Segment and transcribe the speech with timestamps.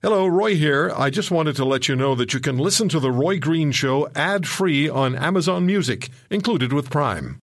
[0.00, 0.92] Hello, Roy here.
[0.94, 3.72] I just wanted to let you know that you can listen to The Roy Green
[3.72, 7.40] Show ad free on Amazon Music, included with Prime.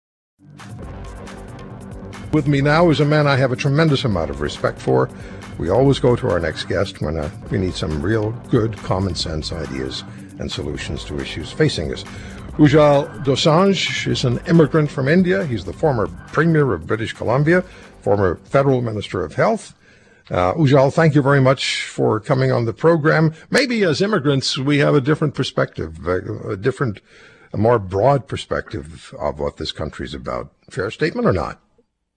[2.31, 5.09] With me now is a man I have a tremendous amount of respect for.
[5.57, 9.15] We always go to our next guest when uh, we need some real good common
[9.15, 10.03] sense ideas
[10.37, 12.03] and solutions to issues facing us.
[12.57, 15.43] Ujjal Dosanjh is an immigrant from India.
[15.43, 17.63] He's the former Premier of British Columbia,
[18.01, 19.73] former Federal Minister of Health,
[20.31, 23.33] uh, Ujjal, thank you very much for coming on the program.
[23.49, 27.01] Maybe as immigrants, we have a different perspective, a, a different,
[27.51, 30.51] a more broad perspective of what this country is about.
[30.69, 31.59] Fair statement or not?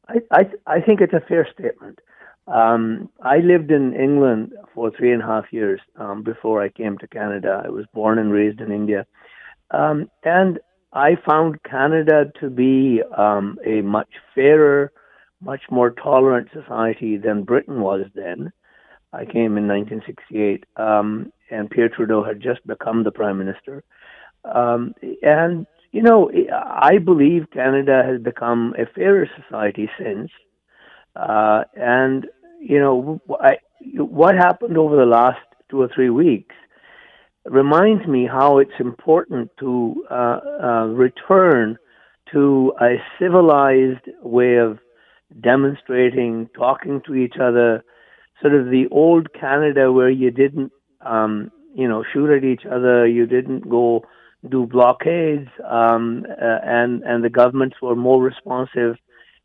[0.08, 1.98] I, I, I think it's a fair statement.
[2.46, 6.96] Um, I lived in England for three and a half years um, before I came
[6.98, 7.62] to Canada.
[7.64, 9.04] I was born and raised in India.
[9.72, 10.60] Um, and
[10.92, 14.92] I found Canada to be um, a much fairer,
[15.40, 18.52] much more tolerant society than Britain was then.
[19.12, 23.82] I came in 1968, um, and Pierre Trudeau had just become the prime minister.
[24.44, 30.30] Um, and you know, I believe Canada has become a fairer society since.
[31.14, 32.26] Uh, and
[32.60, 33.56] you know, I,
[33.96, 35.38] what happened over the last
[35.70, 36.54] two or three weeks
[37.44, 41.78] reminds me how it's important to uh, uh, return
[42.32, 44.78] to a civilized way of
[45.40, 47.82] demonstrating, talking to each other,
[48.40, 53.06] sort of the old Canada where you didn't, um, you know, shoot at each other,
[53.06, 54.04] you didn't go
[54.48, 58.96] do blockades, um, uh, and and the governments were more responsive.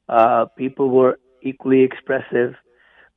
[0.07, 2.53] Uh, people were equally expressive,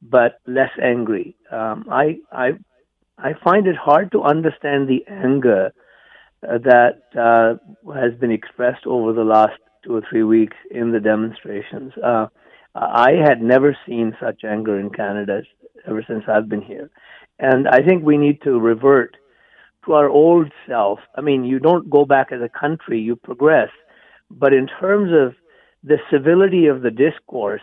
[0.02, 1.36] but less angry.
[1.50, 2.52] Um, I I
[3.18, 5.72] I find it hard to understand the anger
[6.48, 11.00] uh, that uh, has been expressed over the last two or three weeks in the
[11.00, 11.92] demonstrations.
[12.74, 15.42] I had never seen such anger in Canada
[15.86, 16.90] ever since I've been here.
[17.38, 19.16] And I think we need to revert
[19.84, 20.98] to our old self.
[21.14, 23.70] I mean, you don't go back as a country, you progress.
[24.30, 25.34] But in terms of
[25.82, 27.62] the civility of the discourse,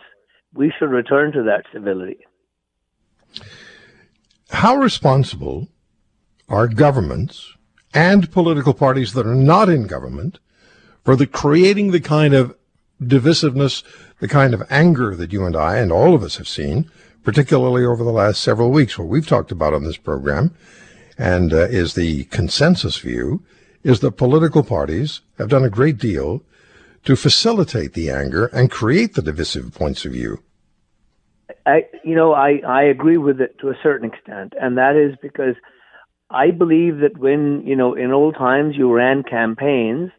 [0.54, 2.18] we should return to that civility.
[4.50, 5.68] How responsible
[6.48, 7.54] are governments
[7.94, 10.38] and political parties that are not in government
[11.04, 12.54] for the creating the kind of
[13.08, 13.82] divisiveness,
[14.20, 16.90] the kind of anger that you and I and all of us have seen,
[17.22, 20.54] particularly over the last several weeks, what we've talked about on this program,
[21.18, 23.42] and uh, is the consensus view,
[23.82, 26.42] is that political parties have done a great deal
[27.04, 30.38] to facilitate the anger and create the divisive points of view.
[31.66, 35.16] I, you know, I, I agree with it to a certain extent, and that is
[35.20, 35.54] because
[36.30, 40.10] I believe that when, you know, in old times you ran campaigns,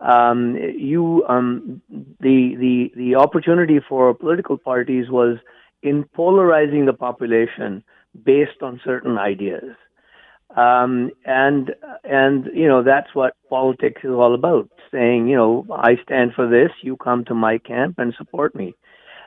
[0.00, 1.82] um, you um,
[2.20, 5.38] the the the opportunity for political parties was
[5.82, 7.82] in polarizing the population
[8.24, 9.74] based on certain ideas,
[10.56, 14.68] um, and and you know that's what politics is all about.
[14.92, 18.74] Saying you know I stand for this, you come to my camp and support me.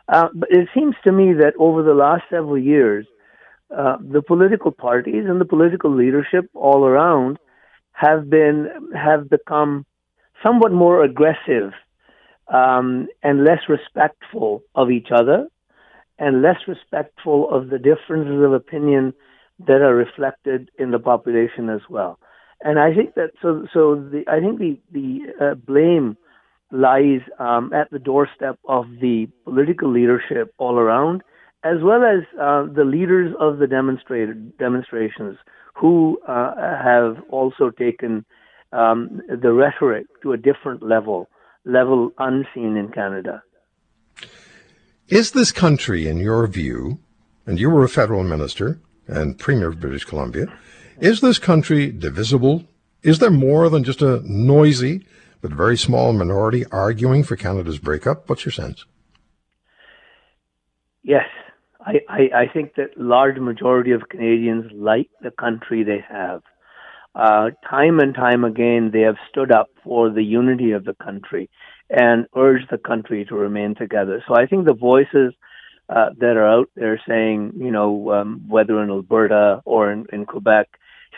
[0.08, 3.06] Uh, but it seems to me that over the last several years,
[3.76, 7.38] uh, the political parties and the political leadership all around
[7.92, 9.86] have been have become
[10.44, 11.72] somewhat more aggressive
[12.54, 15.48] um, and less respectful of each other
[16.20, 19.14] and less respectful of the differences of opinion
[19.68, 22.20] that are reflected in the population as well.
[22.64, 26.16] And I think that so so the I think the the uh, blame
[26.72, 31.24] lies um, at the doorstep of the political leadership all around,
[31.64, 35.38] as well as uh, the leaders of the demonstrated demonstrations
[35.76, 38.26] who uh, have also taken
[38.72, 41.30] um, the rhetoric to a different level,
[41.66, 43.44] level unseen in Canada.
[45.08, 47.00] Is this country, in your view,
[47.46, 50.46] and you were a federal minister and premier of British Columbia,
[51.00, 52.64] is this country divisible?
[53.04, 55.06] Is there more than just a noisy
[55.42, 58.30] but very small minority arguing for Canada's breakup?
[58.30, 58.86] What's your sense?
[61.04, 61.26] Yes,
[61.86, 66.44] I, I, I think that large majority of Canadians like the country they have
[67.16, 71.50] uh, time and time again, they have stood up for the unity of the country
[71.90, 74.24] and urged the country to remain together.
[74.28, 75.34] So I think the voices
[75.90, 80.26] uh, that are out there saying, you know, um, whether in Alberta or in, in
[80.26, 80.70] Quebec,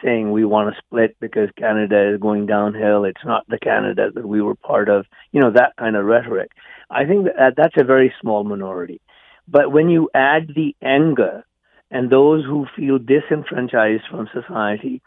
[0.03, 4.27] saying we want to split because Canada is going downhill, it's not the Canada that
[4.27, 6.51] we were part of, you know, that kind of rhetoric.
[6.89, 8.99] I think that that's a very small minority.
[9.47, 11.45] But when you add the anger
[11.91, 15.01] and those who feel disenfranchised from society,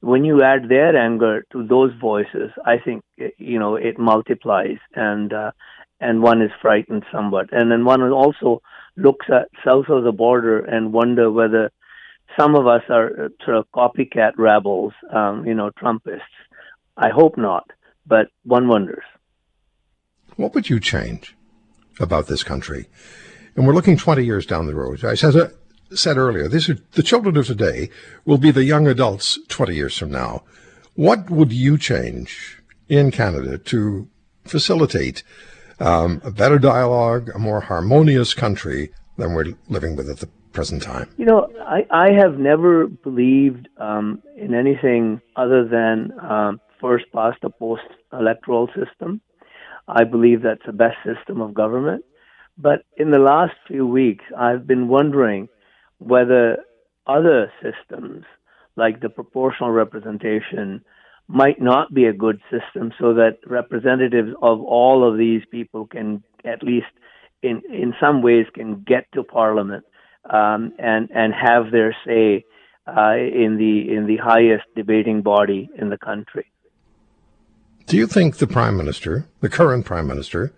[0.00, 3.02] when you add their anger to those voices, I think
[3.38, 5.52] you know it multiplies, and uh,
[6.00, 8.62] and one is frightened somewhat, and then one also
[8.96, 11.70] looks at south of the border and wonder whether
[12.38, 16.20] some of us are uh, sort of copycat rebels, um, you know, Trumpists.
[16.96, 17.70] I hope not,
[18.06, 19.04] but one wonders.
[20.36, 21.36] What would you change
[21.98, 22.86] about this country?
[23.56, 25.04] And we're looking 20 years down the road.
[25.04, 25.48] I uh,
[25.92, 27.90] said earlier, these are, the children of today
[28.24, 30.42] will be the young adults 20 years from now.
[30.94, 34.08] What would you change in Canada to
[34.44, 35.22] facilitate
[35.78, 40.82] um, a better dialogue, a more harmonious country than we're living with at the present
[40.82, 41.08] time?
[41.16, 47.38] You know, I, I have never believed um, in anything other than um, first past
[47.42, 47.82] the post
[48.12, 49.20] electoral system.
[49.88, 52.04] I believe that's the best system of government.
[52.58, 55.48] But in the last few weeks, I've been wondering
[56.00, 56.58] whether
[57.06, 58.24] other systems,
[58.76, 60.82] like the proportional representation,
[61.28, 66.22] might not be a good system so that representatives of all of these people can
[66.44, 66.92] at least
[67.42, 69.84] in in some ways can get to parliament
[70.28, 72.44] um, and and have their say
[72.88, 76.50] uh, in the in the highest debating body in the country.
[77.86, 80.52] Do you think the prime minister, the current prime minister,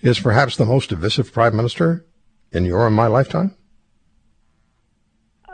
[0.00, 2.04] is perhaps the most divisive prime minister
[2.52, 3.54] in your and my lifetime?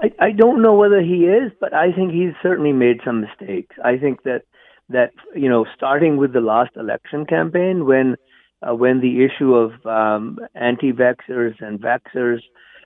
[0.02, 3.76] I, I don't know whether he is, but I think he's certainly made some mistakes.
[3.84, 4.42] I think that
[4.88, 8.16] that you know, starting with the last election campaign, when
[8.62, 12.40] uh, when the issue of um, anti-vaxxers and vaxxers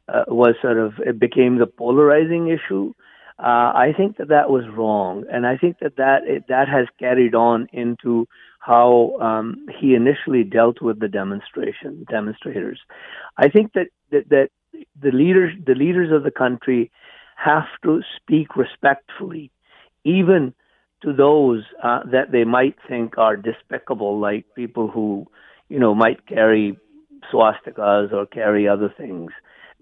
[0.09, 2.93] uh, was sort of it became the polarizing issue.
[3.39, 6.87] Uh, I think that that was wrong, and I think that that it, that has
[6.99, 8.27] carried on into
[8.61, 12.81] how um, he initially dealt with the demonstration demonstrators.
[13.37, 14.49] I think that, that that
[15.01, 16.91] the leaders the leaders of the country
[17.37, 19.51] have to speak respectfully,
[20.05, 20.55] even
[21.03, 25.27] to those uh, that they might think are despicable, like people who,
[25.69, 26.79] you know, might carry
[27.33, 29.31] swastikas or carry other things.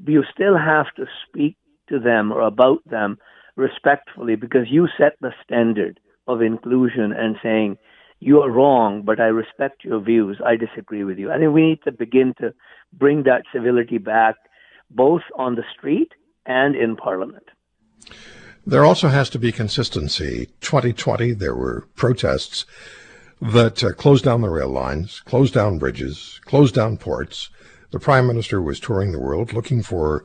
[0.06, 1.56] You still have to speak
[1.88, 3.18] to them or about them
[3.56, 7.76] respectfully because you set the standard of inclusion and saying,
[8.20, 10.40] you are wrong, but I respect your views.
[10.44, 11.30] I disagree with you.
[11.30, 12.54] I think we need to begin to
[12.92, 14.36] bring that civility back
[14.90, 16.12] both on the street
[16.46, 17.44] and in Parliament.
[18.66, 20.48] There also has to be consistency.
[20.60, 22.64] 2020, there were protests
[23.40, 27.50] that uh, closed down the rail lines, closed down bridges, closed down ports.
[27.90, 30.24] The Prime Minister was touring the world looking for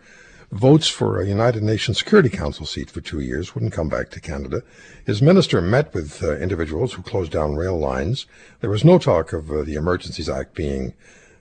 [0.51, 4.21] votes for a United Nations Security Council seat for two years, wouldn't come back to
[4.21, 4.63] Canada.
[5.05, 8.25] His minister met with uh, individuals who closed down rail lines.
[8.61, 10.93] There was no talk of uh, the Emergencies Act being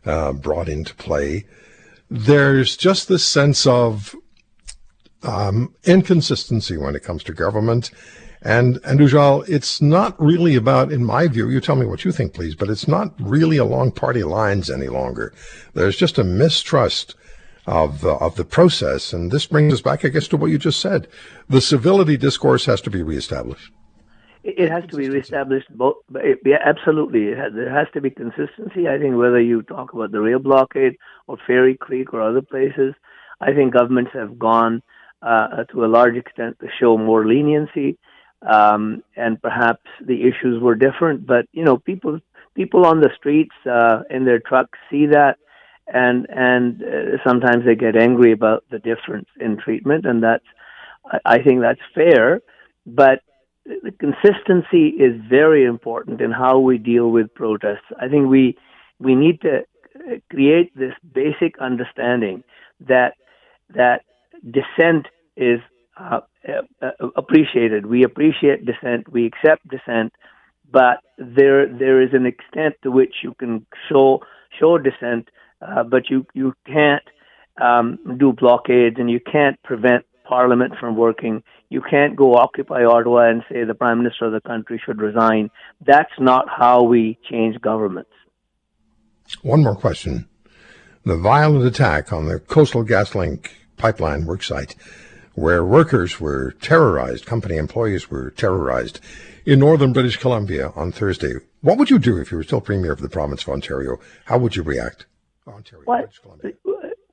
[0.04, 1.46] uh, brought into play.
[2.10, 4.14] There's just this sense of
[5.22, 7.90] um, inconsistency when it comes to government.
[8.42, 12.12] And, and Ujjal, it's not really about, in my view, you tell me what you
[12.12, 15.32] think, please, but it's not really along party lines any longer.
[15.74, 17.16] There's just a mistrust
[17.66, 19.12] of, uh, of the process.
[19.12, 21.08] And this brings us back, I guess, to what you just said.
[21.48, 23.72] The civility discourse has to be reestablished.
[24.44, 25.66] It has to be reestablished.
[25.76, 25.96] Both,
[26.46, 27.34] yeah, absolutely.
[27.34, 28.88] Has, there has to be consistency.
[28.88, 32.94] I think whether you talk about the rail blockade or Fairy Creek or other places,
[33.40, 34.82] I think governments have gone
[35.22, 37.98] uh, to a large extent to show more leniency,
[38.42, 41.26] um, and perhaps the issues were different.
[41.26, 42.20] But you know, people
[42.54, 45.38] people on the streets uh, in their trucks see that,
[45.86, 50.44] and and uh, sometimes they get angry about the difference in treatment, and that's
[51.24, 52.40] I, think that's fair,
[52.86, 53.22] but
[53.64, 57.88] the consistency is very important in how we deal with protests.
[58.00, 58.56] I think we
[58.98, 59.64] we need to
[60.30, 62.44] create this basic understanding
[62.80, 63.14] that
[63.74, 64.02] that
[64.44, 65.60] dissent is
[65.98, 66.20] uh,
[66.82, 67.86] uh, appreciated.
[67.86, 69.10] We appreciate dissent.
[69.10, 70.12] We accept dissent,
[70.70, 74.20] but there there is an extent to which you can show
[74.58, 75.28] show dissent,
[75.60, 77.02] uh, but you you can't
[77.60, 81.42] um, do blockades and you can't prevent Parliament from working.
[81.70, 85.50] You can't go occupy Ottawa and say the Prime Minister of the country should resign.
[85.84, 88.10] That's not how we change governments.
[89.42, 90.28] One more question.
[91.04, 93.48] The violent attack on the Coastal GasLink
[93.78, 94.74] pipeline worksite,
[95.34, 99.00] where workers were terrorized, company employees were terrorized
[99.46, 101.34] in northern British Columbia on Thursday.
[101.60, 103.98] What would you do if you were still Premier of the province of Ontario?
[104.26, 105.06] How would you react?
[105.46, 106.10] Ontario, what?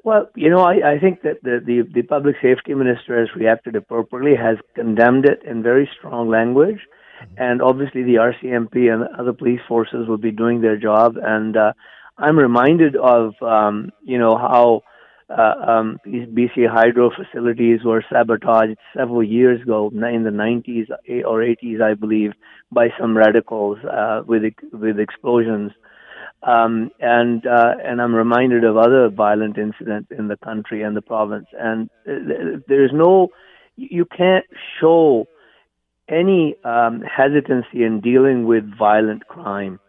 [0.04, 3.76] Well, you know, I, I think that the, the, the public safety minister has reacted
[3.76, 6.78] appropriately, has condemned it in very strong language,
[7.24, 7.34] mm-hmm.
[7.38, 11.16] and obviously the RCMP and other police forces will be doing their job.
[11.20, 11.74] And uh,
[12.20, 14.84] I'm reminded of, um, you know, how
[15.30, 20.90] uh, um, these BC hydro facilities were sabotaged several years ago, in the 90s
[21.26, 22.34] or 80s, I believe,
[22.72, 25.72] by some radicals uh, with with explosions.
[26.44, 31.02] Um, and uh, and I'm reminded of other violent incidents in the country and the
[31.02, 31.48] province.
[31.60, 33.30] And uh, there's no,
[33.78, 34.46] you can't
[34.80, 35.26] show
[36.08, 39.80] any um, hesitancy in dealing with violent crime.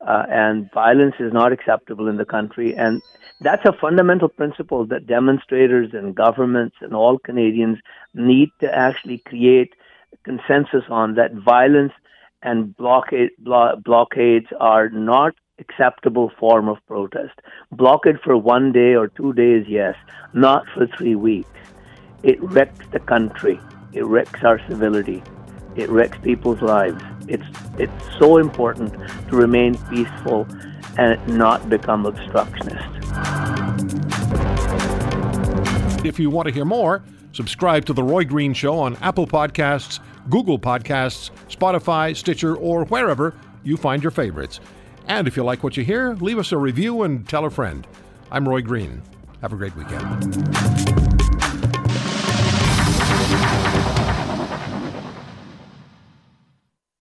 [0.00, 2.74] Uh, and violence is not acceptable in the country.
[2.76, 3.02] And
[3.40, 7.78] that's a fundamental principle that demonstrators and governments and all Canadians
[8.14, 9.74] need to actually create
[10.24, 11.92] consensus on that violence
[12.42, 17.34] and blockade, blo- blockades are not acceptable form of protest.
[17.72, 19.96] Blockade for one day or two days, yes,
[20.32, 21.50] not for three weeks.
[22.22, 23.60] It wrecks the country.
[23.92, 25.22] It wrecks our civility.
[25.76, 27.02] It wrecks people's lives.
[27.28, 27.44] It's
[27.78, 28.92] it's so important
[29.28, 30.46] to remain peaceful
[30.98, 32.84] and not become obstructionist.
[36.04, 40.00] If you want to hear more, subscribe to The Roy Green Show on Apple Podcasts,
[40.30, 44.60] Google Podcasts, Spotify, Stitcher, or wherever you find your favorites.
[45.06, 47.86] And if you like what you hear, leave us a review and tell a friend.
[48.30, 49.02] I'm Roy Green.
[49.40, 50.67] Have a great weekend.